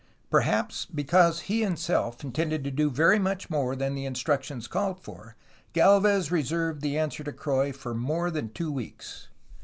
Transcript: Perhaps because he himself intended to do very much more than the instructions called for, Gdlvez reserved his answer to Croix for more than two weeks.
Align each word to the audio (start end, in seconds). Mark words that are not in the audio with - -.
Perhaps 0.31 0.87
because 0.87 1.41
he 1.41 1.61
himself 1.61 2.23
intended 2.23 2.63
to 2.63 2.71
do 2.71 2.89
very 2.89 3.19
much 3.19 3.51
more 3.51 3.75
than 3.75 3.93
the 3.93 4.07
instructions 4.07 4.67
called 4.67 4.99
for, 4.99 5.35
Gdlvez 5.75 6.31
reserved 6.31 6.83
his 6.83 6.95
answer 6.95 7.23
to 7.23 7.31
Croix 7.31 7.71
for 7.71 7.93
more 7.93 8.31
than 8.31 8.49
two 8.49 8.71
weeks. 8.71 9.27